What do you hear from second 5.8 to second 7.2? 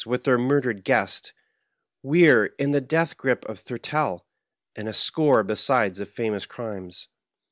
of famous crimes.